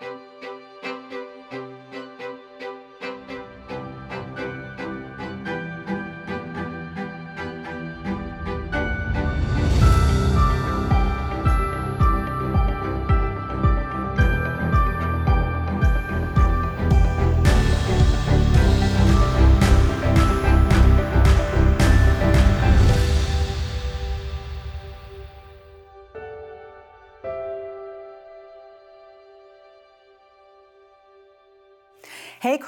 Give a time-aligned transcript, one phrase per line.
[0.00, 0.79] Música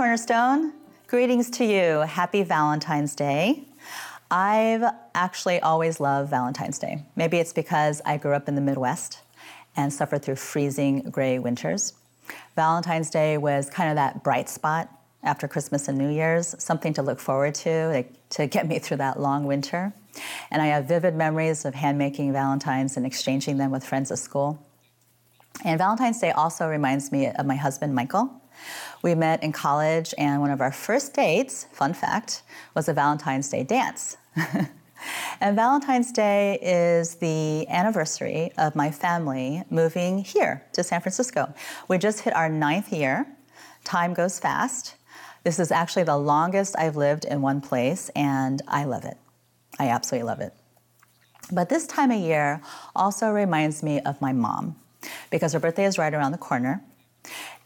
[0.03, 0.73] Cornerstone.
[1.07, 2.01] Greetings to you.
[2.01, 3.63] Happy Valentine's Day.
[4.33, 4.83] I've
[5.15, 7.05] actually always loved Valentine's Day.
[7.15, 9.21] Maybe it's because I grew up in the Midwest
[9.77, 11.93] and suffered through freezing gray winters.
[12.57, 14.91] Valentine's Day was kind of that bright spot
[15.23, 19.21] after Christmas and New Year's, something to look forward to to get me through that
[19.21, 19.95] long winter.
[20.51, 24.67] And I have vivid memories of handmaking Valentines and exchanging them with friends at school.
[25.65, 28.42] And Valentine's Day also reminds me of my husband, Michael.
[29.03, 32.43] We met in college, and one of our first dates, fun fact,
[32.75, 34.17] was a Valentine's Day dance.
[35.41, 41.53] and Valentine's Day is the anniversary of my family moving here to San Francisco.
[41.89, 43.27] We just hit our ninth year.
[43.83, 44.95] Time goes fast.
[45.43, 49.17] This is actually the longest I've lived in one place, and I love it.
[49.81, 50.55] I absolutely love it.
[51.51, 52.63] But this time of year
[52.95, 54.77] also reminds me of my mom
[55.31, 56.85] because her birthday is right around the corner.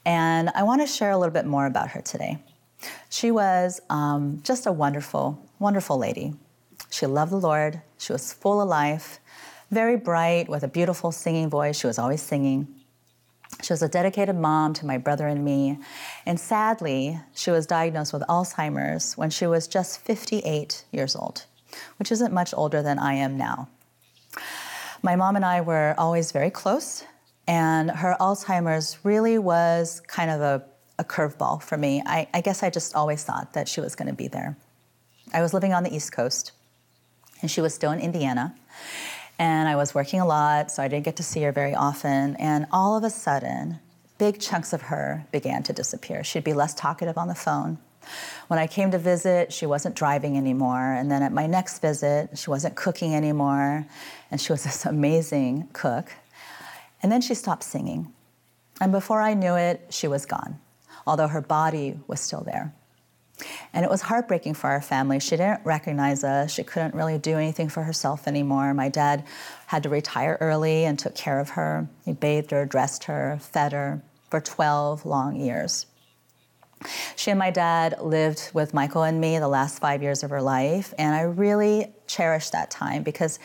[0.07, 2.39] And I want to share a little bit more about her today.
[3.11, 6.33] She was um, just a wonderful, wonderful lady.
[6.91, 7.83] She loved the Lord.
[7.99, 9.19] She was full of life,
[9.73, 11.77] very bright, with a beautiful singing voice.
[11.77, 12.69] She was always singing.
[13.63, 15.79] She was a dedicated mom to my brother and me.
[16.25, 21.47] And sadly, she was diagnosed with Alzheimer's when she was just 58 years old,
[21.99, 23.69] which isn't much older than I am now.
[25.03, 27.03] My mom and I were always very close.
[27.47, 30.65] And her Alzheimer's really was kind of a,
[30.99, 32.03] a curveball for me.
[32.05, 34.57] I, I guess I just always thought that she was going to be there.
[35.33, 36.53] I was living on the East Coast,
[37.41, 38.55] and she was still in Indiana.
[39.39, 42.37] And I was working a lot, so I didn't get to see her very often.
[42.37, 43.81] And all of a sudden,
[44.19, 46.25] big chunks of her began to disappear.
[46.25, 47.79] She'd be less talkative on the phone.
[48.47, 50.93] When I came to visit, she wasn't driving anymore.
[50.93, 53.87] And then at my next visit, she wasn't cooking anymore.
[54.31, 56.13] And she was this amazing cook.
[57.03, 58.13] And then she stopped singing.
[58.81, 60.59] And before I knew it, she was gone,
[61.07, 62.75] although her body was still there.
[63.73, 65.21] And it was heartbreaking for our family.
[65.21, 66.51] She didn't recognize us.
[66.53, 68.73] She couldn't really do anything for herself anymore.
[68.73, 69.25] My dad
[69.67, 71.89] had to retire early and took care of her.
[72.05, 75.87] He bathed her, dressed her, fed her for 12 long years.
[77.17, 80.43] She and my dad lived with Michael and me the last five years of her
[80.43, 83.39] life, and I really cherished that time because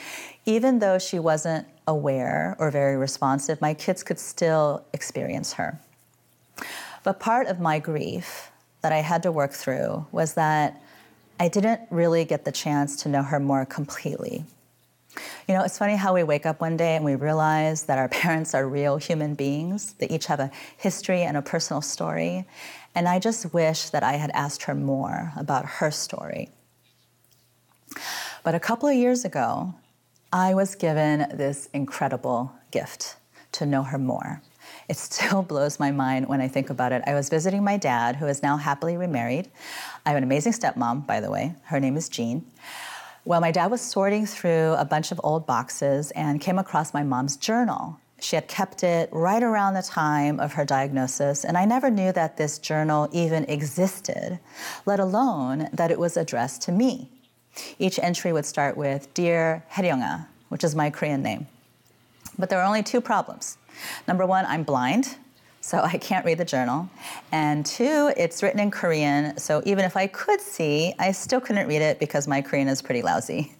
[0.45, 5.79] even though she wasn't aware or very responsive, my kids could still experience her.
[7.03, 10.81] But part of my grief that I had to work through was that
[11.39, 14.45] I didn't really get the chance to know her more completely.
[15.47, 18.07] You know, it's funny how we wake up one day and we realize that our
[18.23, 19.93] parents are real human beings.
[19.93, 22.45] They each have a history and a personal story.
[22.93, 26.49] And I just wish that I had asked her more about her story.
[28.43, 29.73] But a couple of years ago,
[30.33, 33.17] I was given this incredible gift
[33.51, 34.41] to know her more.
[34.87, 37.03] It still blows my mind when I think about it.
[37.05, 39.49] I was visiting my dad, who is now happily remarried.
[40.05, 41.55] I have an amazing stepmom, by the way.
[41.63, 42.45] Her name is Jean.
[43.25, 47.03] Well, my dad was sorting through a bunch of old boxes and came across my
[47.03, 47.99] mom's journal.
[48.21, 52.13] She had kept it right around the time of her diagnosis, and I never knew
[52.13, 54.39] that this journal even existed,
[54.85, 57.09] let alone that it was addressed to me.
[57.79, 61.47] Each entry would start with Dear Haryonga, which is my Korean name.
[62.37, 63.57] But there are only two problems.
[64.07, 65.17] Number one, I'm blind,
[65.59, 66.89] so I can't read the journal.
[67.31, 71.67] And two, it's written in Korean, so even if I could see, I still couldn't
[71.67, 73.53] read it because my Korean is pretty lousy.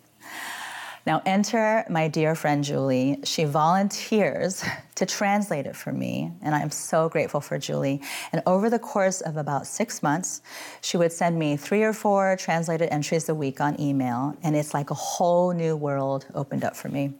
[1.06, 3.20] Now, enter my dear friend Julie.
[3.24, 4.64] She volunteers
[4.96, 8.02] to translate it for me, and I am so grateful for Julie.
[8.32, 10.42] And over the course of about six months,
[10.82, 14.74] she would send me three or four translated entries a week on email, and it's
[14.74, 17.14] like a whole new world opened up for me.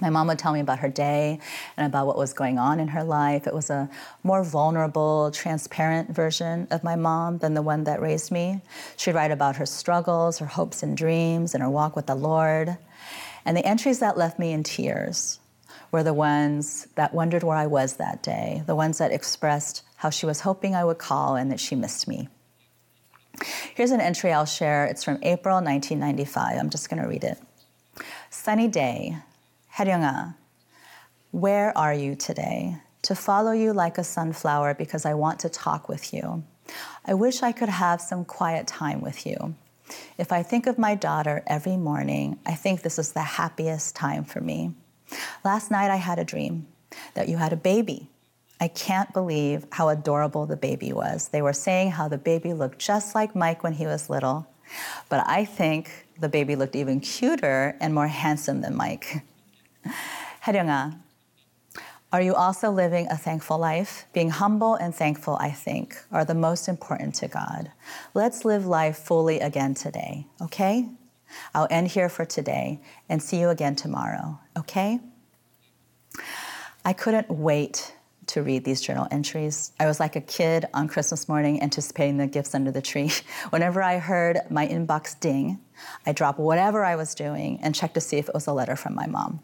[0.00, 1.38] My mom would tell me about her day
[1.76, 3.46] and about what was going on in her life.
[3.46, 3.90] It was a
[4.22, 8.62] more vulnerable, transparent version of my mom than the one that raised me.
[8.96, 12.78] She'd write about her struggles, her hopes and dreams, and her walk with the Lord.
[13.44, 15.40] And the entries that left me in tears
[15.90, 20.08] were the ones that wondered where I was that day, the ones that expressed how
[20.08, 22.28] she was hoping I would call and that she missed me.
[23.74, 24.86] Here's an entry I'll share.
[24.86, 26.58] It's from April 1995.
[26.58, 27.38] I'm just going to read it.
[28.30, 29.18] Sunny day.
[29.76, 30.36] Haryonga,
[31.30, 32.80] where are you today?
[33.02, 36.44] to follow you like a sunflower because I want to talk with you.
[37.04, 39.54] I wish I could have some quiet time with you.
[40.16, 44.24] If I think of my daughter every morning, I think this is the happiest time
[44.24, 44.72] for me.
[45.44, 46.66] Last night I had a dream
[47.14, 48.08] that you had a baby.
[48.60, 51.28] I can't believe how adorable the baby was.
[51.28, 54.46] They were saying how the baby looked just like Mike when he was little,
[55.08, 59.24] but I think the baby looked even cuter and more handsome than Mike.
[60.43, 60.99] 혜령아,
[62.13, 64.05] are you also living a thankful life?
[64.13, 67.69] Being humble and thankful, I think, are the most important to God.
[68.13, 70.87] Let's live life fully again today, okay?
[71.53, 72.79] I'll end here for today
[73.09, 75.01] and see you again tomorrow, okay?
[76.85, 77.93] I couldn't wait
[78.27, 79.73] to read these journal entries.
[79.77, 83.11] I was like a kid on Christmas morning anticipating the gifts under the tree.
[83.49, 85.59] Whenever I heard my inbox ding,
[86.05, 88.77] I dropped whatever I was doing and checked to see if it was a letter
[88.77, 89.41] from my mom.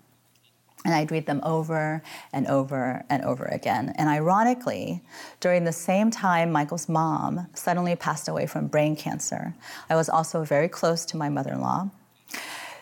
[0.84, 2.02] And I'd read them over
[2.32, 3.92] and over and over again.
[3.96, 5.02] And ironically,
[5.40, 9.54] during the same time Michael's mom suddenly passed away from brain cancer,
[9.90, 11.90] I was also very close to my mother in law.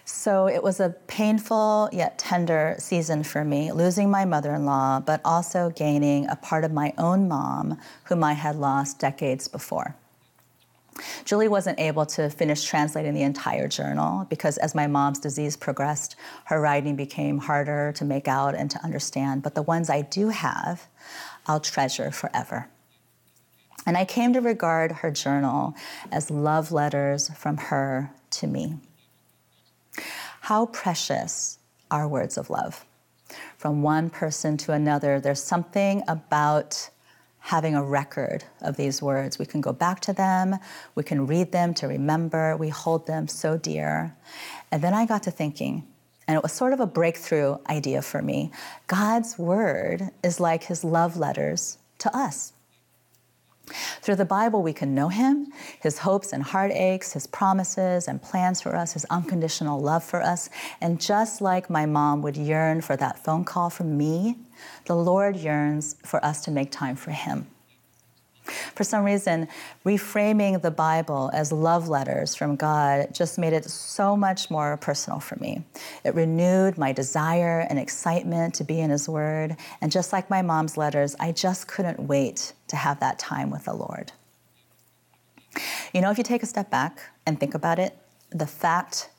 [0.04, 5.00] So it was a painful yet tender season for me, losing my mother in law,
[5.00, 9.96] but also gaining a part of my own mom, whom I had lost decades before.
[11.24, 16.16] Julie wasn't able to finish translating the entire journal because as my mom's disease progressed,
[16.44, 19.42] her writing became harder to make out and to understand.
[19.42, 20.86] But the ones I do have,
[21.46, 22.68] I'll treasure forever.
[23.86, 25.74] And I came to regard her journal
[26.10, 28.76] as love letters from her to me.
[30.42, 31.58] How precious
[31.90, 32.84] are words of love.
[33.56, 36.90] From one person to another, there's something about
[37.46, 39.38] having a record of these words.
[39.38, 40.56] We can go back to them,
[40.96, 44.16] we can read them to remember, we hold them so dear.
[44.72, 45.86] And then I got to thinking,
[46.26, 48.50] and it was sort of a breakthrough idea for me.
[48.88, 52.52] God's word is like his love letters to us.
[54.00, 55.48] Through the Bible, we can know Him,
[55.80, 60.48] His hopes and heartaches, His promises and plans for us, His unconditional love for us.
[60.80, 64.36] And just like my mom would yearn for that phone call from me,
[64.86, 67.48] the Lord yearns for us to make time for Him.
[68.74, 69.48] For some reason,
[69.84, 75.20] reframing the Bible as love letters from God just made it so much more personal
[75.20, 75.64] for me.
[76.04, 79.56] It renewed my desire and excitement to be in His Word.
[79.80, 83.64] And just like my mom's letters, I just couldn't wait to have that time with
[83.64, 84.12] the Lord.
[85.92, 87.96] You know, if you take a step back and think about it,
[88.30, 89.10] the fact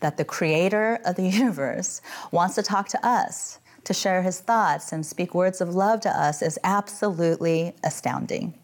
[0.00, 2.00] that the creator of the universe
[2.30, 6.08] wants to talk to us, to share his thoughts and speak words of love to
[6.08, 8.58] us is absolutely astounding.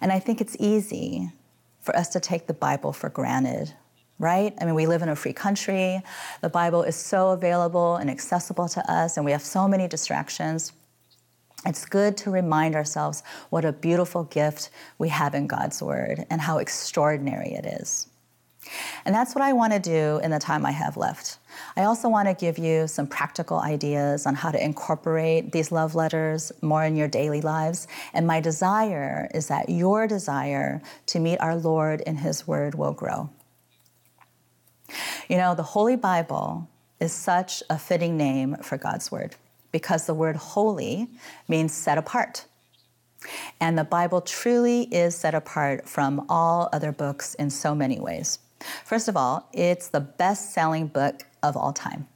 [0.00, 1.32] And I think it's easy
[1.80, 3.74] for us to take the Bible for granted,
[4.18, 4.54] right?
[4.60, 6.02] I mean, we live in a free country.
[6.40, 10.72] The Bible is so available and accessible to us, and we have so many distractions.
[11.66, 16.40] It's good to remind ourselves what a beautiful gift we have in God's Word and
[16.40, 18.08] how extraordinary it is.
[19.04, 21.38] And that's what I want to do in the time I have left.
[21.76, 25.94] I also want to give you some practical ideas on how to incorporate these love
[25.94, 27.88] letters more in your daily lives.
[28.12, 32.92] And my desire is that your desire to meet our Lord in His Word will
[32.92, 33.30] grow.
[35.28, 36.68] You know, the Holy Bible
[36.98, 39.36] is such a fitting name for God's Word
[39.72, 41.08] because the word holy
[41.48, 42.44] means set apart.
[43.60, 48.38] And the Bible truly is set apart from all other books in so many ways.
[48.84, 52.06] First of all, it's the best selling book of all time.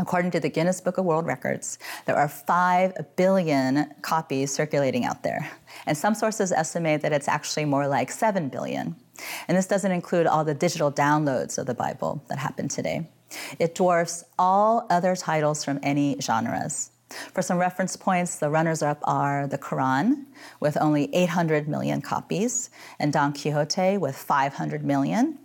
[0.00, 5.22] According to the Guinness Book of World Records, there are 5 billion copies circulating out
[5.22, 5.48] there.
[5.86, 8.96] And some sources estimate that it's actually more like 7 billion.
[9.46, 13.08] And this doesn't include all the digital downloads of the Bible that happen today.
[13.60, 16.90] It dwarfs all other titles from any genres.
[17.32, 20.24] For some reference points, the runners up are the Quran,
[20.58, 25.38] with only 800 million copies, and Don Quixote, with 500 million,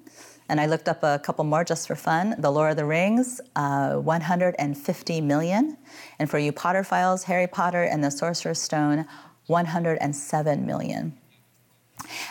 [0.50, 2.36] and I looked up a couple more just for fun.
[2.40, 5.78] The Lord of the Rings, uh, 150 million.
[6.18, 9.06] And for you Potterphiles, Harry Potter and the Sorcerer's Stone,
[9.46, 11.18] 107 million.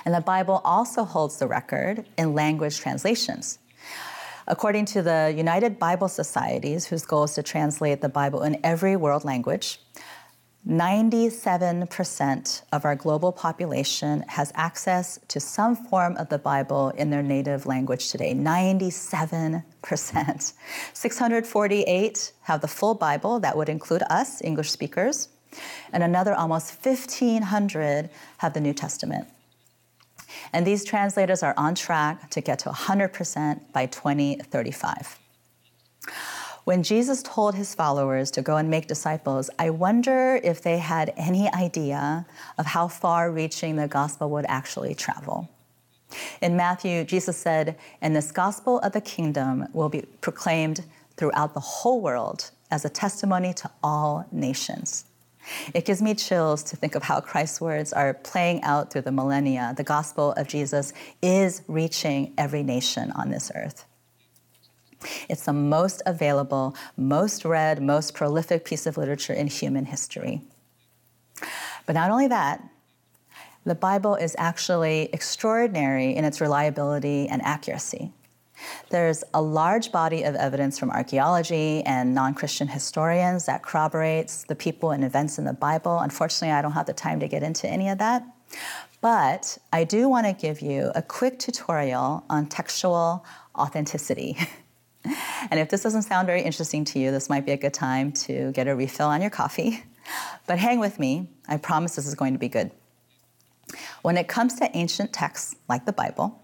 [0.04, 3.58] And the Bible also holds the record in language translations.
[4.46, 8.96] According to the United Bible Societies, whose goal is to translate the Bible in every
[8.96, 9.80] world language,
[10.68, 17.22] 97% of our global population has access to some form of the Bible in their
[17.22, 18.34] native language today.
[18.34, 19.62] 97%.
[20.92, 25.28] 648 have the full Bible, that would include us, English speakers,
[25.90, 29.26] and another almost 1,500 have the New Testament.
[30.52, 35.18] And these translators are on track to get to 100% by 2035.
[36.68, 41.14] When Jesus told his followers to go and make disciples, I wonder if they had
[41.16, 42.26] any idea
[42.58, 45.48] of how far reaching the gospel would actually travel.
[46.42, 50.84] In Matthew, Jesus said, And this gospel of the kingdom will be proclaimed
[51.16, 55.06] throughout the whole world as a testimony to all nations.
[55.72, 59.10] It gives me chills to think of how Christ's words are playing out through the
[59.10, 59.72] millennia.
[59.74, 63.86] The gospel of Jesus is reaching every nation on this earth.
[65.28, 70.42] It's the most available, most read, most prolific piece of literature in human history.
[71.86, 72.62] But not only that,
[73.64, 78.12] the Bible is actually extraordinary in its reliability and accuracy.
[78.90, 84.54] There's a large body of evidence from archaeology and non Christian historians that corroborates the
[84.54, 85.98] people and events in the Bible.
[85.98, 88.24] Unfortunately, I don't have the time to get into any of that.
[89.00, 93.24] But I do want to give you a quick tutorial on textual
[93.56, 94.36] authenticity.
[95.04, 98.12] and if this doesn't sound very interesting to you, this might be a good time
[98.12, 99.84] to get a refill on your coffee.
[100.46, 102.70] But hang with me, I promise this is going to be good.
[104.00, 106.40] When it comes to ancient texts like the Bible,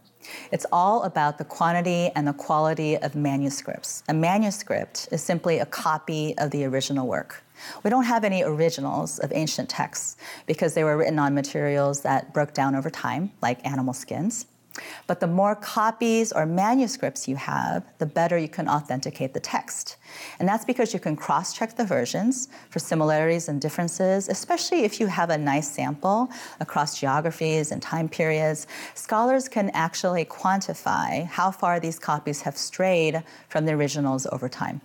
[0.53, 4.03] it's all about the quantity and the quality of manuscripts.
[4.09, 7.43] A manuscript is simply a copy of the original work.
[7.83, 12.35] We don't have any originals of ancient texts because they were written on materials that
[12.35, 14.47] broke down over time, like animal skins.
[15.07, 19.97] But the more copies or manuscripts you have, the better you can authenticate the text.
[20.39, 24.99] And that's because you can cross check the versions for similarities and differences, especially if
[24.99, 26.29] you have a nice sample
[26.61, 28.67] across geographies and time periods.
[28.95, 34.81] Scholars can actually quantify how far these copies have strayed from the originals over time.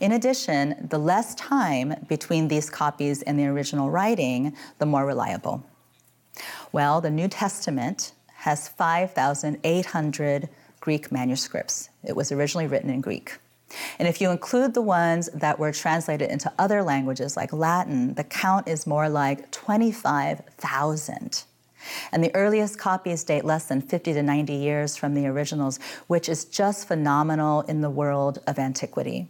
[0.00, 5.64] In addition, the less time between these copies and the original writing, the more reliable.
[6.72, 10.48] Well, the New Testament has 5,800
[10.80, 11.90] Greek manuscripts.
[12.02, 13.38] It was originally written in Greek.
[13.98, 18.24] And if you include the ones that were translated into other languages like Latin, the
[18.24, 21.44] count is more like 25,000.
[22.12, 26.28] And the earliest copies date less than 50 to 90 years from the originals, which
[26.28, 29.28] is just phenomenal in the world of antiquity.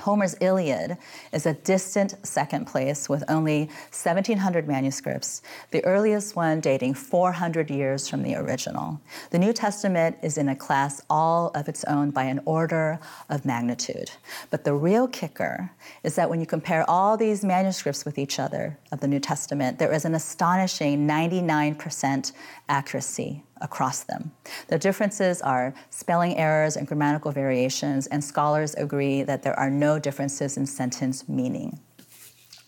[0.00, 0.96] Homer's Iliad
[1.32, 8.08] is a distant second place with only 1,700 manuscripts, the earliest one dating 400 years
[8.08, 9.00] from the original.
[9.30, 13.44] The New Testament is in a class all of its own by an order of
[13.44, 14.10] magnitude.
[14.50, 15.70] But the real kicker
[16.02, 19.78] is that when you compare all these manuscripts with each other of the New Testament,
[19.78, 22.32] there is an astonishing 99%
[22.68, 24.32] accuracy across them.
[24.68, 29.98] The differences are spelling errors and grammatical variations, and scholars agree that there are no
[29.98, 31.80] differences in sentence meaning.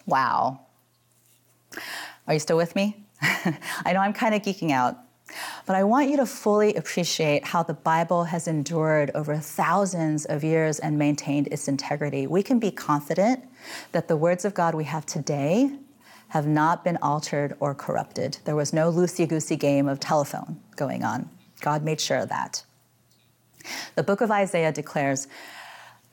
[0.06, 0.60] Wow.
[2.26, 3.04] Are you still with me?
[3.22, 4.96] I know I'm kind of geeking out,
[5.66, 10.42] but I want you to fully appreciate how the Bible has endured over thousands of
[10.42, 12.26] years and maintained its integrity.
[12.26, 13.44] We can be confident
[13.92, 15.70] that the words of God we have today
[16.30, 18.38] have not been altered or corrupted.
[18.44, 21.28] There was no loosey goosey game of telephone going on.
[21.60, 22.64] God made sure of that.
[23.96, 25.28] The book of Isaiah declares,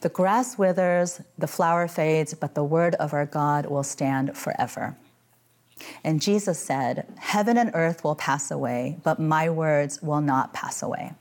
[0.01, 4.97] The grass withers, the flower fades, but the word of our God will stand forever.
[6.03, 10.81] And Jesus said, Heaven and earth will pass away, but my words will not pass
[10.81, 11.13] away.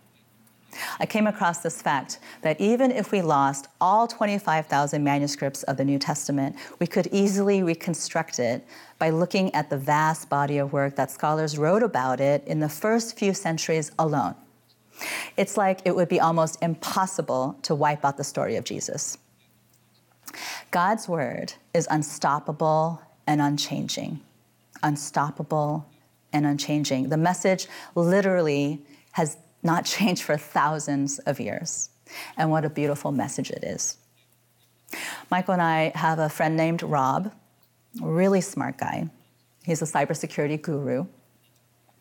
[1.00, 5.85] I came across this fact that even if we lost all 25,000 manuscripts of the
[5.85, 8.66] New Testament, we could easily reconstruct it
[8.99, 12.68] by looking at the vast body of work that scholars wrote about it in the
[12.68, 14.35] first few centuries alone.
[15.37, 19.18] It's like it would be almost impossible to wipe out the story of Jesus.
[20.71, 24.21] God's word is unstoppable and unchanging.
[24.83, 25.87] Unstoppable
[26.33, 27.09] and unchanging.
[27.09, 31.90] The message literally has not changed for thousands of years.
[32.37, 33.99] And what a beautiful message it is.
[35.30, 37.32] Michael and I have a friend named Rob,
[38.00, 39.11] really smart guy.
[39.64, 41.06] He's a cybersecurity guru.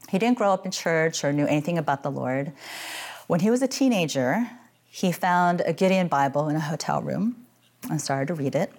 [0.09, 2.53] He didn't grow up in church or knew anything about the Lord.
[3.27, 4.47] When he was a teenager,
[4.87, 7.47] he found a Gideon Bible in a hotel room
[7.89, 8.71] and started to read it,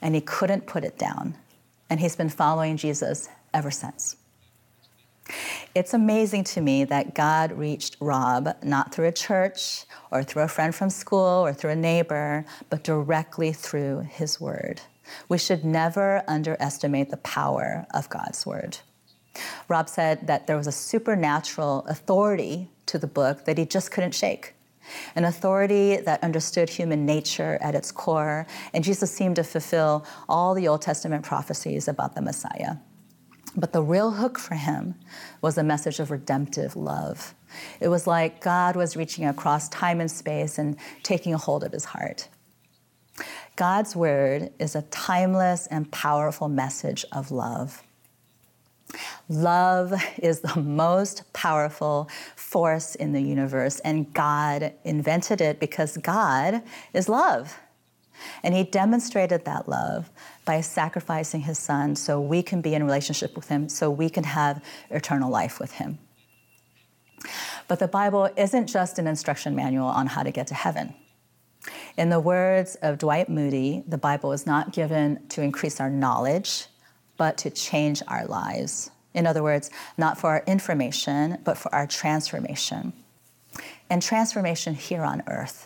[0.00, 1.36] and he couldn't put it down.
[1.90, 4.16] And he's been following Jesus ever since.
[5.74, 10.48] It's amazing to me that God reached Rob not through a church or through a
[10.48, 14.80] friend from school or through a neighbor, but directly through his word.
[15.28, 18.78] We should never underestimate the power of God's word.
[19.68, 24.14] Rob said that there was a supernatural authority to the book that he just couldn't
[24.14, 24.54] shake.
[25.16, 30.54] An authority that understood human nature at its core, and Jesus seemed to fulfill all
[30.54, 32.76] the Old Testament prophecies about the Messiah.
[33.56, 34.94] But the real hook for him
[35.40, 37.34] was a message of redemptive love.
[37.80, 41.72] It was like God was reaching across time and space and taking a hold of
[41.72, 42.28] his heart.
[43.56, 47.82] God's word is a timeless and powerful message of love.
[49.28, 56.62] Love is the most powerful force in the universe, and God invented it because God
[56.92, 57.58] is love.
[58.42, 60.10] And He demonstrated that love
[60.46, 64.24] by sacrificing His Son so we can be in relationship with Him, so we can
[64.24, 65.98] have eternal life with Him.
[67.68, 70.94] But the Bible isn't just an instruction manual on how to get to heaven.
[71.96, 76.66] In the words of Dwight Moody, the Bible is not given to increase our knowledge,
[77.16, 78.90] but to change our lives.
[79.14, 82.92] In other words, not for our information, but for our transformation.
[83.88, 85.65] And transformation here on earth.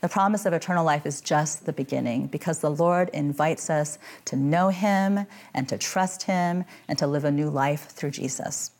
[0.00, 4.36] The promise of eternal life is just the beginning because the Lord invites us to
[4.36, 8.70] know Him and to trust Him and to live a new life through Jesus.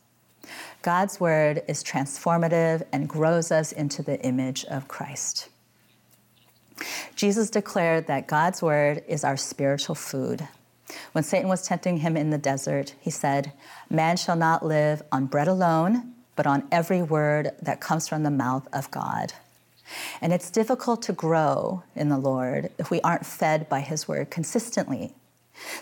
[0.83, 5.49] God's word is transformative and grows us into the image of Christ.
[7.15, 10.47] Jesus declared that God's word is our spiritual food.
[11.13, 13.53] When Satan was tempting him in the desert, he said,
[13.91, 18.31] Man shall not live on bread alone, but on every word that comes from the
[18.31, 19.35] mouth of God.
[20.21, 24.31] And it's difficult to grow in the Lord if we aren't fed by his word
[24.31, 25.15] consistently.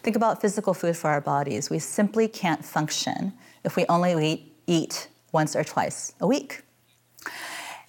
[0.03, 1.71] Think about physical food for our bodies.
[1.71, 3.33] We simply can't function
[3.65, 6.63] if we only eat once or twice a week.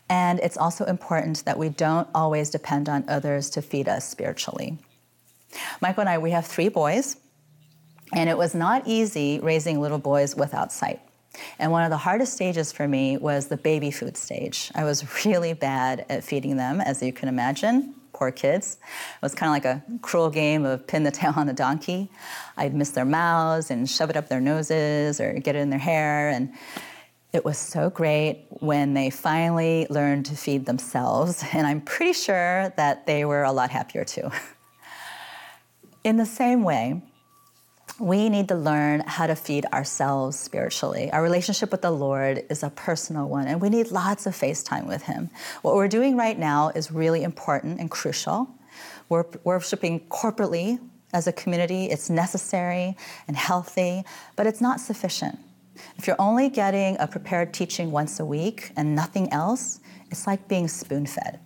[0.09, 4.77] And it's also important that we don't always depend on others to feed us spiritually.
[5.81, 7.17] Michael and I, we have three boys,
[8.13, 11.01] and it was not easy raising little boys without sight.
[11.59, 14.71] And one of the hardest stages for me was the baby food stage.
[14.75, 17.95] I was really bad at feeding them, as you can imagine.
[18.13, 18.77] Poor kids.
[19.15, 22.09] It was kind of like a cruel game of pin the tail on the donkey.
[22.55, 25.79] I'd miss their mouths and shove it up their noses or get it in their
[25.79, 26.29] hair.
[26.29, 26.53] And
[27.33, 31.43] it was so great when they finally learned to feed themselves.
[31.53, 34.31] And I'm pretty sure that they were a lot happier too.
[36.03, 37.01] In the same way,
[37.99, 41.11] we need to learn how to feed ourselves spiritually.
[41.11, 44.61] Our relationship with the Lord is a personal one, and we need lots of face
[44.61, 45.29] time with Him.
[45.61, 48.49] What we're doing right now is really important and crucial.
[49.09, 50.79] We're worshiping corporately
[51.13, 52.95] as a community, it's necessary
[53.27, 54.03] and healthy,
[54.35, 55.39] but it's not sufficient.
[55.97, 59.79] If you're only getting a prepared teaching once a week and nothing else,
[60.11, 61.39] it's like being spoon fed.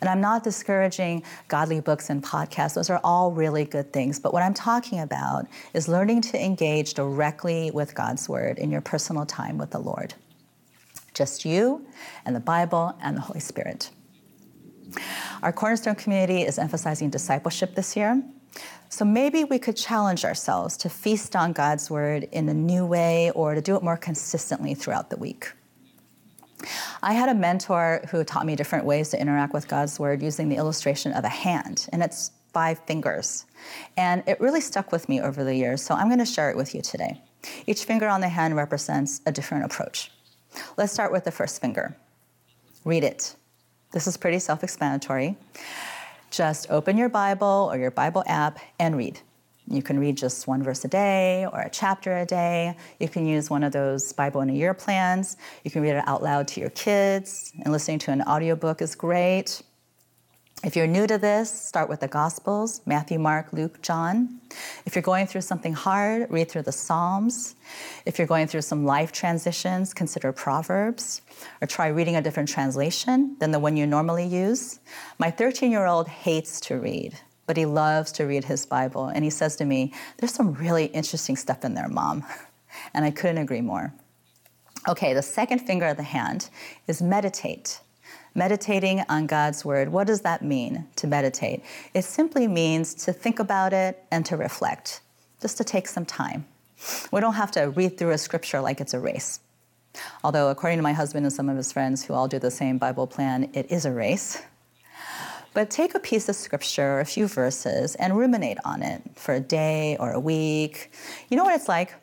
[0.00, 4.18] And I'm not discouraging godly books and podcasts, those are all really good things.
[4.18, 8.80] But what I'm talking about is learning to engage directly with God's Word in your
[8.80, 10.14] personal time with the Lord.
[11.14, 11.86] Just you
[12.24, 13.90] and the Bible and the Holy Spirit.
[15.42, 18.22] Our Cornerstone community is emphasizing discipleship this year.
[18.88, 23.30] So maybe we could challenge ourselves to feast on God's Word in a new way
[23.30, 25.52] or to do it more consistently throughout the week.
[27.02, 30.48] I had a mentor who taught me different ways to interact with God's Word using
[30.48, 33.44] the illustration of a hand, and it's five fingers.
[33.96, 36.56] And it really stuck with me over the years, so I'm going to share it
[36.56, 37.20] with you today.
[37.66, 40.12] Each finger on the hand represents a different approach.
[40.76, 41.96] Let's start with the first finger.
[42.84, 43.34] Read it.
[43.92, 45.36] This is pretty self explanatory.
[46.30, 49.20] Just open your Bible or your Bible app and read.
[49.72, 52.76] You can read just one verse a day or a chapter a day.
[53.00, 55.38] You can use one of those Bible in a year plans.
[55.64, 58.94] You can read it out loud to your kids, and listening to an audiobook is
[58.94, 59.62] great.
[60.62, 64.40] If you're new to this, start with the Gospels Matthew, Mark, Luke, John.
[64.84, 67.56] If you're going through something hard, read through the Psalms.
[68.04, 71.22] If you're going through some life transitions, consider Proverbs
[71.62, 74.80] or try reading a different translation than the one you normally use.
[75.18, 79.06] My 13 year old hates to read but he loves to read his Bible.
[79.06, 82.24] And he says to me, There's some really interesting stuff in there, Mom.
[82.94, 83.92] And I couldn't agree more.
[84.88, 86.48] Okay, the second finger of the hand
[86.86, 87.80] is meditate.
[88.34, 89.90] Meditating on God's word.
[89.90, 91.62] What does that mean to meditate?
[91.92, 95.02] It simply means to think about it and to reflect,
[95.42, 96.46] just to take some time.
[97.12, 99.40] We don't have to read through a scripture like it's a race.
[100.24, 102.78] Although, according to my husband and some of his friends who all do the same
[102.78, 104.42] Bible plan, it is a race.
[105.54, 109.40] But take a piece of scripture, a few verses, and ruminate on it for a
[109.40, 110.90] day or a week.
[111.28, 111.94] You know what it's like?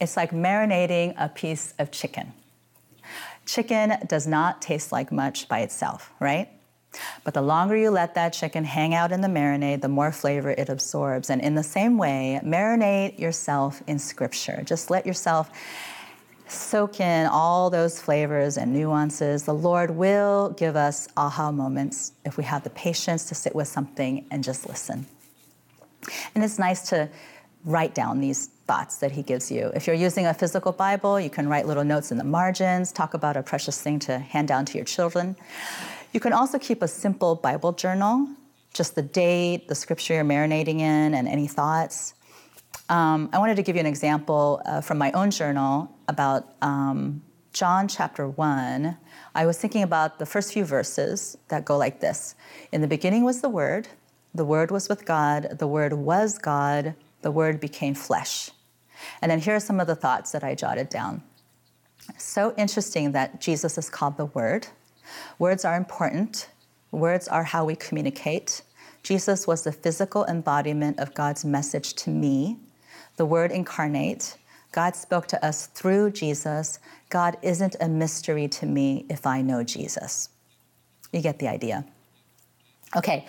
[0.00, 2.32] It's like marinating a piece of chicken.
[3.46, 6.48] Chicken does not taste like much by itself, right?
[7.24, 10.50] But the longer you let that chicken hang out in the marinade, the more flavor
[10.50, 11.30] it absorbs.
[11.30, 14.62] And in the same way, marinate yourself in scripture.
[14.64, 15.50] Just let yourself
[16.52, 19.44] soak in all those flavors and nuances.
[19.44, 23.68] The Lord will give us aha moments if we have the patience to sit with
[23.68, 25.06] something and just listen.
[26.34, 27.08] And it's nice to
[27.64, 29.70] write down these thoughts that he gives you.
[29.74, 33.14] If you're using a physical Bible, you can write little notes in the margins, talk
[33.14, 35.36] about a precious thing to hand down to your children.
[36.12, 38.28] You can also keep a simple Bible journal,
[38.74, 42.14] just the date, the scripture you're marinating in, and any thoughts.
[42.88, 47.22] Um, I wanted to give you an example uh, from my own journal about um,
[47.52, 48.96] John chapter 1.
[49.34, 52.34] I was thinking about the first few verses that go like this
[52.72, 53.88] In the beginning was the Word,
[54.34, 58.50] the Word was with God, the Word was God, the Word became flesh.
[59.20, 61.22] And then here are some of the thoughts that I jotted down.
[62.18, 64.66] So interesting that Jesus is called the Word.
[65.38, 66.48] Words are important,
[66.90, 68.62] words are how we communicate.
[69.02, 72.58] Jesus was the physical embodiment of God's message to me,
[73.22, 74.36] the Word incarnate.
[74.72, 76.80] God spoke to us through Jesus.
[77.08, 80.28] God isn't a mystery to me if I know Jesus.
[81.12, 81.84] You get the idea.
[82.96, 83.24] Okay,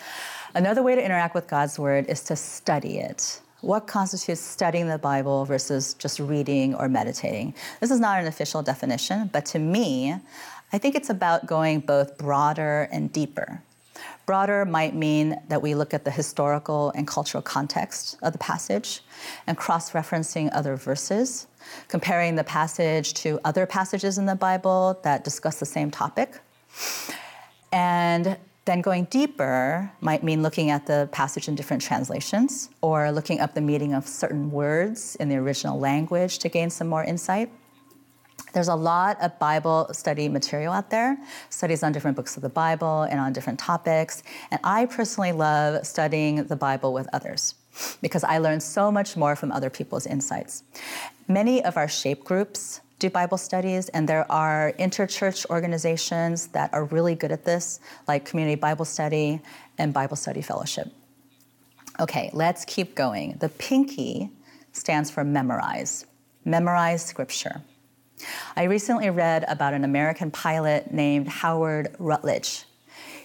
[0.56, 4.98] another way to interact with God's Word is to study it what constitutes studying the
[4.98, 7.54] Bible versus just reading or meditating?
[7.80, 10.16] This is not an official definition, but to me,
[10.72, 13.62] I think it's about going both broader and deeper.
[14.26, 19.02] Broader might mean that we look at the historical and cultural context of the passage
[19.46, 21.46] and cross referencing other verses,
[21.88, 26.40] comparing the passage to other passages in the Bible that discuss the same topic.
[27.70, 33.40] And then going deeper might mean looking at the passage in different translations or looking
[33.40, 37.50] up the meaning of certain words in the original language to gain some more insight.
[38.54, 41.18] There's a lot of Bible study material out there,
[41.50, 44.22] studies on different books of the Bible and on different topics.
[44.50, 47.56] And I personally love studying the Bible with others
[48.00, 50.62] because I learn so much more from other people's insights.
[51.26, 56.84] Many of our shape groups do Bible studies, and there are interchurch organizations that are
[56.84, 59.40] really good at this, like Community Bible Study
[59.78, 60.92] and Bible Study Fellowship.
[61.98, 63.36] Okay, let's keep going.
[63.40, 64.30] The pinky
[64.72, 66.06] stands for memorize,
[66.44, 67.62] memorize scripture.
[68.56, 72.64] I recently read about an American pilot named Howard Rutledge.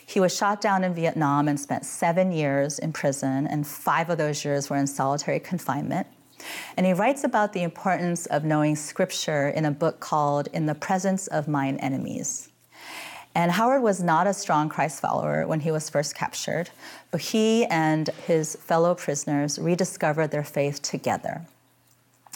[0.05, 4.17] He was shot down in Vietnam and spent seven years in prison, and five of
[4.17, 6.07] those years were in solitary confinement.
[6.77, 10.75] And he writes about the importance of knowing scripture in a book called In the
[10.75, 12.49] Presence of Mine Enemies.
[13.35, 16.71] And Howard was not a strong Christ follower when he was first captured,
[17.11, 21.45] but he and his fellow prisoners rediscovered their faith together.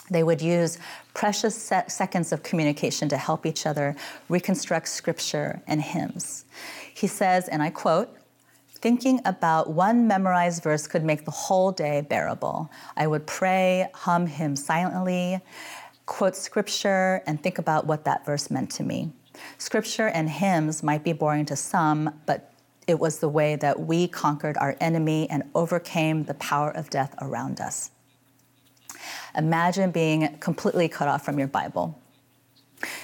[0.09, 0.77] They would use
[1.13, 3.95] precious se- seconds of communication to help each other
[4.29, 6.45] reconstruct scripture and hymns.
[6.93, 8.09] He says, and I quote,
[8.75, 12.69] thinking about one memorized verse could make the whole day bearable.
[12.97, 15.39] I would pray, hum hymns silently,
[16.05, 19.13] quote scripture, and think about what that verse meant to me.
[19.57, 22.51] Scripture and hymns might be boring to some, but
[22.85, 27.15] it was the way that we conquered our enemy and overcame the power of death
[27.21, 27.89] around us.
[29.35, 31.99] Imagine being completely cut off from your Bible.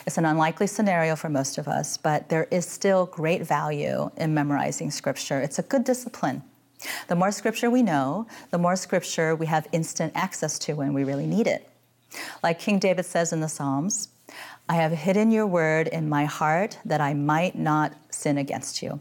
[0.05, 4.33] It's an unlikely scenario for most of us, but there is still great value in
[4.33, 5.39] memorizing scripture.
[5.39, 6.43] It's a good discipline.
[7.07, 11.03] The more scripture we know, the more scripture we have instant access to when we
[11.03, 11.69] really need it.
[12.41, 14.09] Like King David says in the Psalms,
[14.67, 18.99] I have hidden your word in my heart that I might not sin against you.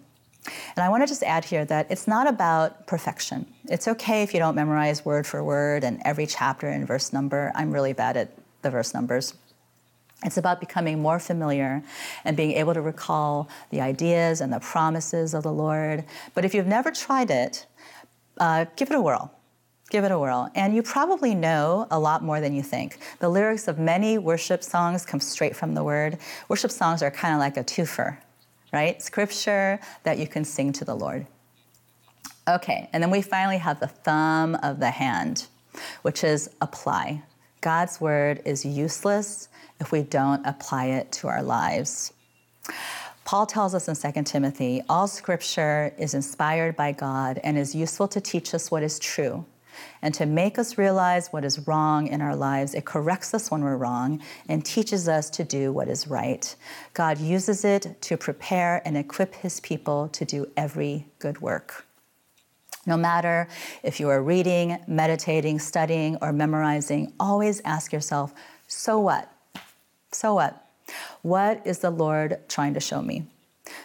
[0.77, 3.47] And I want to just add here that it's not about perfection.
[3.67, 7.53] It's okay if you don't memorize word for word and every chapter and verse number.
[7.55, 8.31] I'm really bad at
[8.63, 9.35] the verse numbers.
[10.25, 11.83] It's about becoming more familiar
[12.25, 16.05] and being able to recall the ideas and the promises of the Lord.
[16.35, 17.67] But if you've never tried it,
[18.39, 19.33] uh, give it a whirl.
[19.91, 20.51] Give it a whirl.
[20.55, 22.99] And you probably know a lot more than you think.
[23.21, 26.19] The lyrics of many worship songs come straight from the Word.
[26.49, 28.19] Worship songs are kind of like a twofer,
[28.73, 29.01] right?
[29.03, 31.27] Scripture that you can sing to the Lord.
[32.49, 35.47] Okay, and then we finally have the thumb of the hand,
[36.03, 37.23] which is apply.
[37.61, 39.49] God's Word is useless
[39.81, 42.13] if we don't apply it to our lives.
[43.25, 48.09] Paul tells us in 2 Timothy all scripture is inspired by God and is useful
[48.09, 49.45] to teach us what is true
[50.03, 52.75] and to make us realize what is wrong in our lives.
[52.75, 56.55] It corrects us when we're wrong and teaches us to do what is right.
[56.95, 61.85] God uses it to prepare and equip his people to do every good work.
[62.87, 63.49] No matter
[63.83, 68.33] if you are reading, meditating, studying, or memorizing, always ask yourself,
[68.67, 69.31] so what?
[70.11, 70.65] So what?
[71.23, 73.27] What is the Lord trying to show me?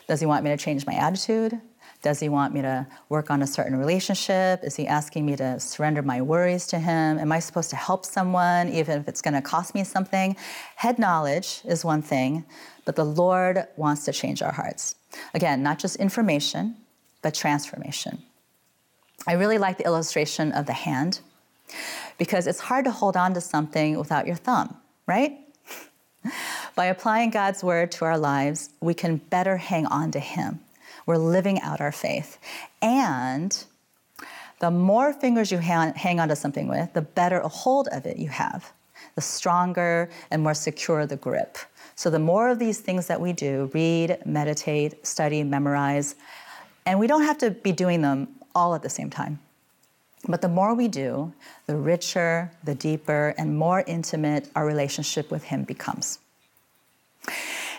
[0.08, 1.60] Does He want me to change my attitude?
[2.04, 4.60] Does He want me to work on a certain relationship?
[4.64, 7.18] Is He asking me to surrender my worries to Him?
[7.18, 10.36] Am I supposed to help someone, even if it's going to cost me something?
[10.76, 12.44] Head knowledge is one thing,
[12.86, 14.96] but the Lord wants to change our hearts.
[15.34, 16.76] Again, not just information,
[17.22, 18.22] but transformation.
[19.26, 21.22] I really like the illustration of the hand
[22.18, 24.76] because it's hard to hold on to something without your thumb,
[25.08, 25.40] right?
[26.76, 30.60] By applying God's word to our lives, we can better hang on to Him.
[31.06, 32.38] We're living out our faith.
[32.82, 33.64] And
[34.60, 38.18] the more fingers you hang on to something with, the better a hold of it
[38.18, 38.72] you have,
[39.16, 41.58] the stronger and more secure the grip.
[41.96, 46.16] So, the more of these things that we do read, meditate, study, memorize
[46.86, 49.40] and we don't have to be doing them all at the same time.
[50.28, 51.34] But the more we do,
[51.66, 56.20] the richer, the deeper, and more intimate our relationship with Him becomes.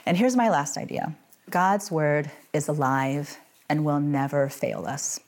[0.06, 1.14] And here's my last idea
[1.54, 3.38] God's Word is alive
[3.68, 5.20] and will never fail us.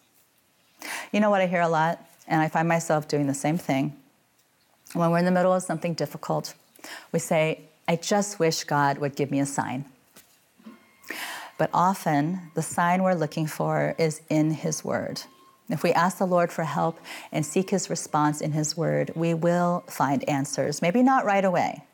[1.13, 3.97] You know what I hear a lot, and I find myself doing the same thing.
[4.93, 6.55] When we're in the middle of something difficult,
[7.13, 9.85] we say, I just wish God would give me a sign.
[11.59, 15.23] But often, the sign we're looking for is in His Word.
[15.69, 16.99] If we ask the Lord for help
[17.31, 20.83] and seek His response in His Word, we will find answers.
[20.83, 21.85] Maybe not right away,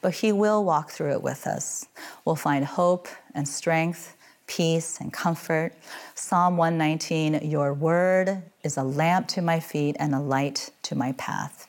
[0.00, 1.86] but He will walk through it with us.
[2.24, 5.74] We'll find hope and strength, peace and comfort.
[6.14, 11.12] Psalm 119 Your Word is a lamp to my feet and a light to my
[11.12, 11.68] path.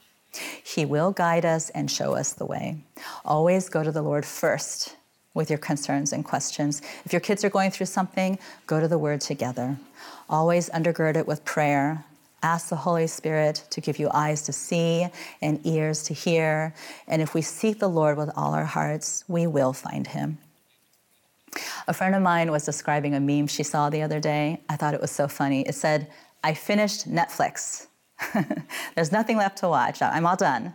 [0.64, 2.78] He will guide us and show us the way.
[3.26, 4.96] Always go to the Lord first
[5.34, 6.82] with your concerns and questions.
[7.06, 9.78] If your kids are going through something, go to the Word together.
[10.30, 12.06] Always undergird it with prayer.
[12.44, 15.08] Ask the Holy Spirit to give you eyes to see
[15.42, 16.74] and ears to hear.
[17.08, 20.40] And if we seek the Lord with all our hearts, we will find Him.
[21.88, 24.62] A friend of mine was describing a meme she saw the other day.
[24.70, 25.62] I thought it was so funny.
[25.62, 26.08] It said,
[26.44, 27.88] I finished Netflix.
[28.96, 30.02] There's nothing left to watch.
[30.02, 30.74] I'm all done.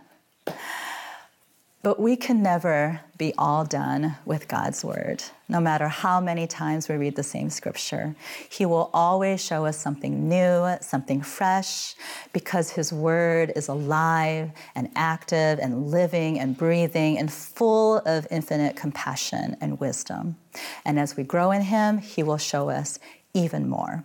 [1.87, 5.23] But we can never be all done with God's word.
[5.47, 8.13] No matter how many times we read the same scripture,
[8.49, 11.95] He will always show us something new, something fresh,
[12.33, 18.75] because His word is alive and active and living and breathing and full of infinite
[18.75, 20.35] compassion and wisdom.
[20.83, 22.99] And as we grow in Him, He will show us
[23.33, 24.03] even more.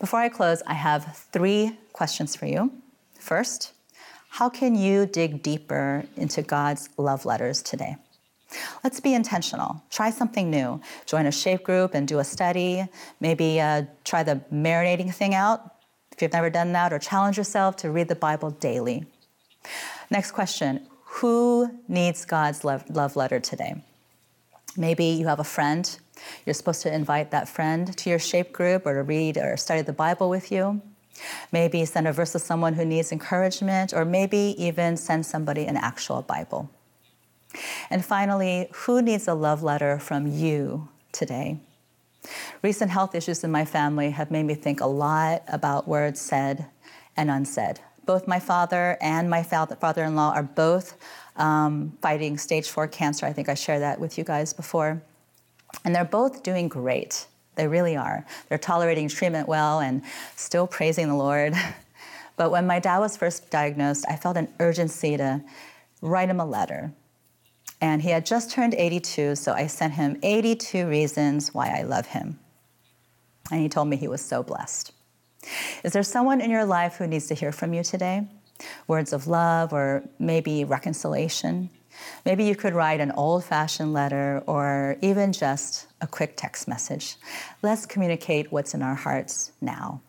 [0.00, 2.72] Before I close, I have three questions for you.
[3.20, 3.70] First,
[4.34, 7.94] how can you dig deeper into God's love letters today?
[8.82, 9.80] Let's be intentional.
[9.90, 10.80] Try something new.
[11.06, 12.84] Join a shape group and do a study.
[13.20, 15.76] Maybe uh, try the marinating thing out
[16.10, 19.06] if you've never done that, or challenge yourself to read the Bible daily.
[20.10, 23.84] Next question Who needs God's love, love letter today?
[24.76, 25.96] Maybe you have a friend.
[26.44, 29.82] You're supposed to invite that friend to your shape group or to read or study
[29.82, 30.82] the Bible with you.
[31.52, 35.76] Maybe send a verse to someone who needs encouragement, or maybe even send somebody an
[35.76, 36.70] actual Bible.
[37.90, 41.60] And finally, who needs a love letter from you today?
[42.62, 46.66] Recent health issues in my family have made me think a lot about words said
[47.16, 47.80] and unsaid.
[48.06, 50.96] Both my father and my father in law are both
[51.36, 53.26] um, fighting stage four cancer.
[53.26, 55.02] I think I shared that with you guys before.
[55.84, 57.26] And they're both doing great.
[57.56, 58.26] They really are.
[58.48, 60.02] They're tolerating treatment well and
[60.36, 61.54] still praising the Lord.
[62.36, 65.44] But when my dad was first diagnosed, I felt an urgency to
[66.02, 66.92] write him a letter.
[67.80, 72.06] And he had just turned 82, so I sent him 82 reasons why I love
[72.06, 72.38] him.
[73.50, 74.92] And he told me he was so blessed.
[75.82, 78.26] Is there someone in your life who needs to hear from you today?
[78.86, 81.70] Words of love or maybe reconciliation?
[82.24, 87.16] Maybe you could write an old fashioned letter or even just a quick text message.
[87.62, 90.00] Let's communicate what's in our hearts now.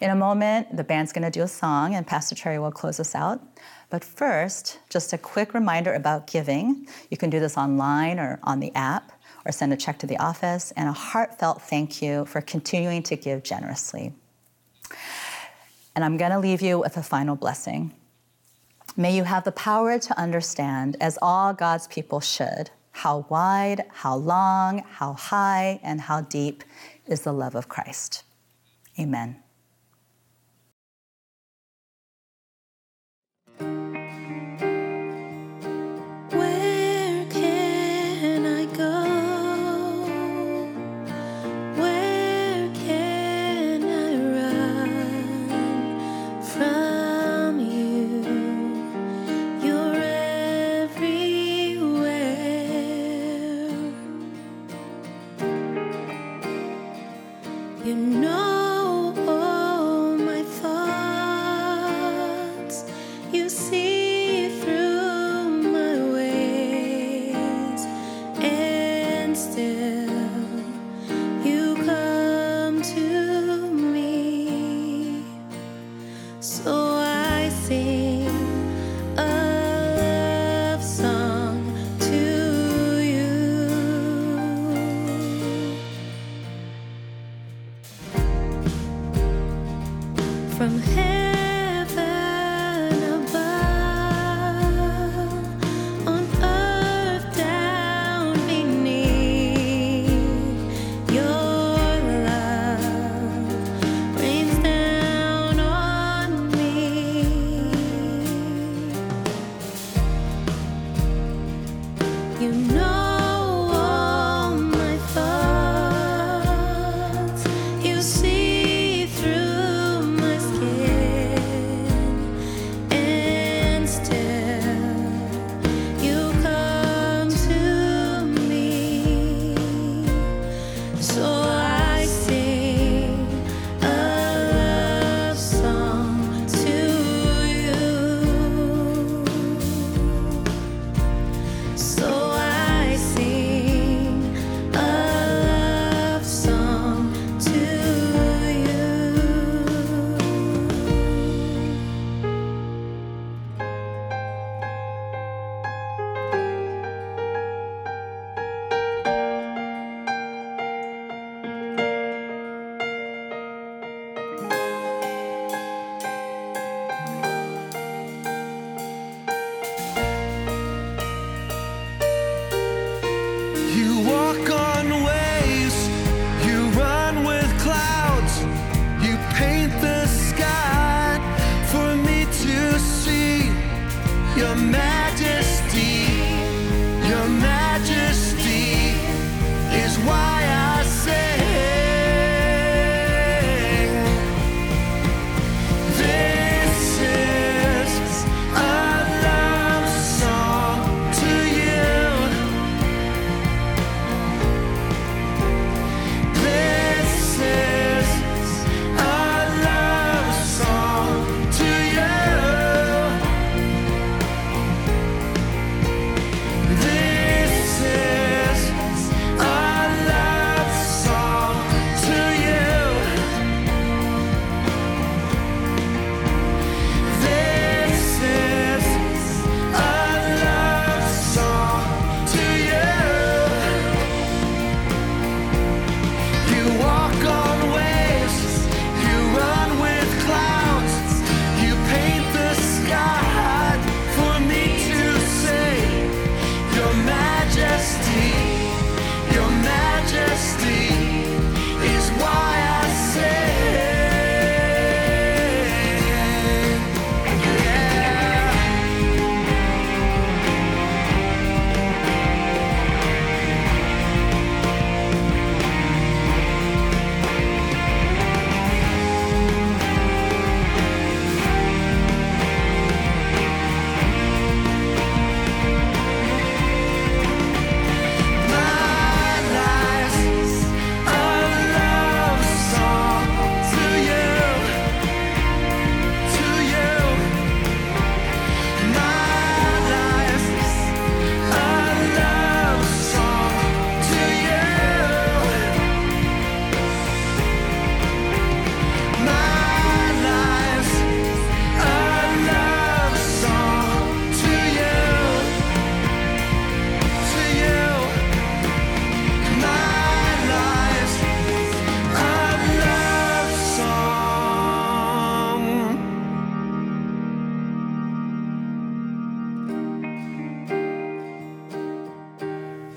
[0.00, 2.98] In a moment, the band's going to do a song and Pastor Terry will close
[2.98, 3.40] us out.
[3.88, 6.88] But first, just a quick reminder about giving.
[7.10, 9.12] You can do this online or on the app
[9.44, 13.16] or send a check to the office, and a heartfelt thank you for continuing to
[13.16, 14.12] give generously.
[15.94, 17.94] And I'm going to leave you with a final blessing.
[18.96, 24.16] May you have the power to understand, as all God's people should, how wide, how
[24.16, 26.64] long, how high, and how deep
[27.06, 28.24] is the love of Christ.
[28.98, 29.42] Amen.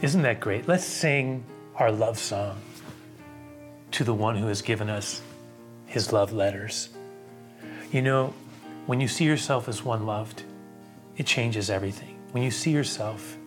[0.03, 0.67] Isn't that great?
[0.67, 1.45] Let's sing
[1.77, 2.59] our love song
[3.91, 5.21] to the one who has given us
[5.85, 6.89] his love letters.
[7.89, 8.33] You know,
[8.85, 10.43] when you see yourself as one loved,
[11.15, 12.19] it changes everything.
[12.31, 13.37] When you see yourself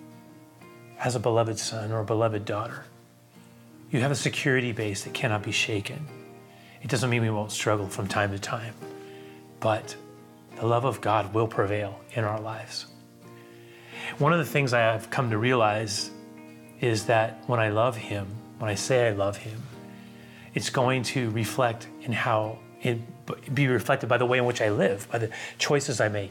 [0.98, 2.86] as a beloved son or a beloved daughter,
[3.90, 6.06] you have a security base that cannot be shaken.
[6.80, 8.72] It doesn't mean we won't struggle from time to time,
[9.60, 9.94] but
[10.58, 12.86] the love of God will prevail in our lives.
[14.16, 16.12] One of the things I have come to realize
[16.80, 18.26] is that when I love Him,
[18.58, 19.62] when I say I love Him,
[20.54, 22.98] it's going to reflect in how it
[23.54, 26.30] be reflected by the way in which I live, by the choices I make.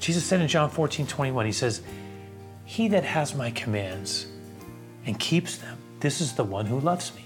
[0.00, 1.82] Jesus said in John 14, 21, He says,
[2.64, 4.26] He that has my commands
[5.06, 7.24] and keeps them, this is the one who loves me.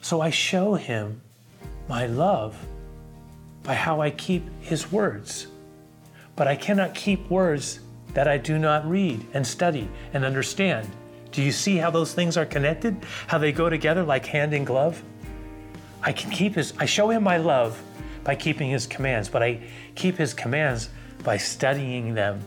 [0.00, 1.20] So I show him
[1.88, 2.56] my love
[3.62, 5.46] by how I keep His words.
[6.36, 7.80] But I cannot keep words
[8.18, 10.90] that I do not read and study and understand.
[11.30, 12.96] Do you see how those things are connected?
[13.28, 15.00] How they go together like hand in glove?
[16.02, 17.80] I can keep his I show him my love
[18.24, 19.60] by keeping his commands, but I
[19.94, 20.88] keep his commands
[21.22, 22.40] by studying them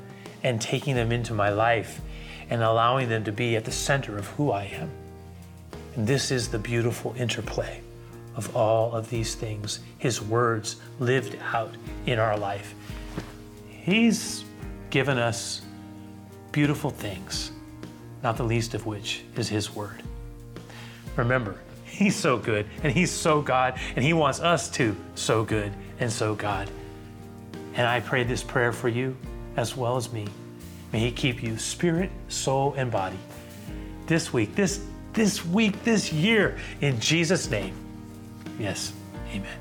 [0.43, 2.01] and taking them into my life
[2.49, 4.91] and allowing them to be at the center of who I am.
[5.95, 7.79] And this is the beautiful interplay
[8.35, 11.73] of all of these things, his words lived out
[12.07, 12.75] in our life.
[13.69, 14.43] He's
[14.91, 15.61] given us
[16.51, 17.51] beautiful things,
[18.21, 20.03] not the least of which is his word.
[21.15, 25.73] Remember, he's so good and he's so God, and he wants us to so good
[25.99, 26.69] and so God.
[27.73, 29.17] And I pray this prayer for you
[29.57, 30.27] as well as me.
[30.93, 33.17] May he keep you spirit, soul, and body
[34.07, 34.83] this week, this
[35.13, 37.73] this week, this year, in Jesus' name.
[38.59, 38.93] Yes,
[39.29, 39.60] amen.